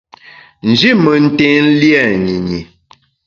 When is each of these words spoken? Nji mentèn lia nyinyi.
Nji 0.69 0.91
mentèn 1.03 1.65
lia 1.79 2.03
nyinyi. 2.23 2.59